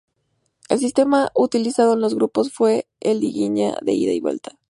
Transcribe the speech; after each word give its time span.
El 0.69 0.79
sistema 0.79 1.29
utilizado 1.35 1.93
en 1.93 2.01
los 2.01 2.15
grupos 2.15 2.51
fue 2.51 2.87
una 3.05 3.13
liguilla 3.13 3.73
a 3.77 3.91
ida 3.91 4.11
y 4.11 4.19
vuelta. 4.19 4.57